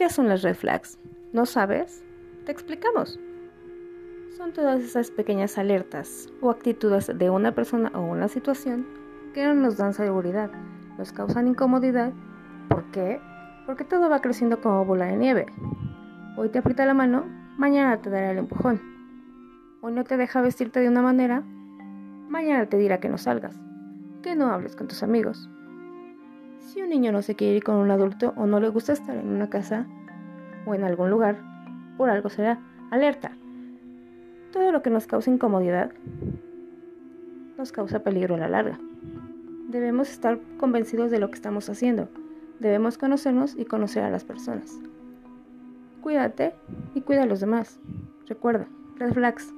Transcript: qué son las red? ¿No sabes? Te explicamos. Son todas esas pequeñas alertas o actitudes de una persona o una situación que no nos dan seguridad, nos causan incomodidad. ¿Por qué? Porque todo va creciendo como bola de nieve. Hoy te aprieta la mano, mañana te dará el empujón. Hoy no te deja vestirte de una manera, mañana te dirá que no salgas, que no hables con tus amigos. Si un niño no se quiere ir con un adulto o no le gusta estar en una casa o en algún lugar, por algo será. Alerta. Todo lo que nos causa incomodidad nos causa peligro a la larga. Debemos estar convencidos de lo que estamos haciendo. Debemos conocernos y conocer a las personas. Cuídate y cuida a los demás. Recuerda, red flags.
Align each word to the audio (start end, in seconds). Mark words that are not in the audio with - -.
qué 0.00 0.08
son 0.08 0.28
las 0.28 0.40
red? 0.40 0.56
¿No 1.34 1.44
sabes? 1.44 2.02
Te 2.46 2.52
explicamos. 2.52 3.20
Son 4.34 4.50
todas 4.54 4.80
esas 4.80 5.10
pequeñas 5.10 5.58
alertas 5.58 6.26
o 6.40 6.48
actitudes 6.48 7.12
de 7.14 7.28
una 7.28 7.54
persona 7.54 7.92
o 7.94 8.00
una 8.00 8.26
situación 8.28 8.86
que 9.34 9.44
no 9.44 9.52
nos 9.52 9.76
dan 9.76 9.92
seguridad, 9.92 10.50
nos 10.96 11.12
causan 11.12 11.48
incomodidad. 11.48 12.14
¿Por 12.70 12.90
qué? 12.92 13.20
Porque 13.66 13.84
todo 13.84 14.08
va 14.08 14.22
creciendo 14.22 14.62
como 14.62 14.86
bola 14.86 15.04
de 15.04 15.18
nieve. 15.18 15.44
Hoy 16.38 16.48
te 16.48 16.60
aprieta 16.60 16.86
la 16.86 16.94
mano, 16.94 17.26
mañana 17.58 18.00
te 18.00 18.08
dará 18.08 18.30
el 18.30 18.38
empujón. 18.38 18.80
Hoy 19.82 19.92
no 19.92 20.04
te 20.04 20.16
deja 20.16 20.40
vestirte 20.40 20.80
de 20.80 20.88
una 20.88 21.02
manera, 21.02 21.42
mañana 22.26 22.64
te 22.64 22.78
dirá 22.78 23.00
que 23.00 23.10
no 23.10 23.18
salgas, 23.18 23.60
que 24.22 24.34
no 24.34 24.46
hables 24.46 24.76
con 24.76 24.88
tus 24.88 25.02
amigos. 25.02 25.50
Si 26.60 26.80
un 26.80 26.88
niño 26.88 27.12
no 27.12 27.20
se 27.20 27.34
quiere 27.34 27.56
ir 27.56 27.64
con 27.64 27.76
un 27.76 27.90
adulto 27.90 28.32
o 28.36 28.46
no 28.46 28.60
le 28.60 28.70
gusta 28.70 28.94
estar 28.94 29.14
en 29.14 29.28
una 29.28 29.50
casa 29.50 29.86
o 30.66 30.74
en 30.74 30.84
algún 30.84 31.10
lugar, 31.10 31.38
por 31.96 32.10
algo 32.10 32.28
será. 32.28 32.60
Alerta. 32.90 33.32
Todo 34.52 34.72
lo 34.72 34.82
que 34.82 34.90
nos 34.90 35.06
causa 35.06 35.30
incomodidad 35.30 35.92
nos 37.56 37.72
causa 37.72 38.02
peligro 38.02 38.34
a 38.34 38.38
la 38.38 38.48
larga. 38.48 38.80
Debemos 39.68 40.10
estar 40.10 40.40
convencidos 40.58 41.10
de 41.10 41.18
lo 41.18 41.28
que 41.28 41.36
estamos 41.36 41.68
haciendo. 41.68 42.08
Debemos 42.58 42.98
conocernos 42.98 43.54
y 43.56 43.64
conocer 43.64 44.02
a 44.02 44.10
las 44.10 44.24
personas. 44.24 44.80
Cuídate 46.02 46.54
y 46.94 47.02
cuida 47.02 47.22
a 47.22 47.26
los 47.26 47.40
demás. 47.40 47.78
Recuerda, 48.26 48.66
red 48.96 49.12
flags. 49.12 49.54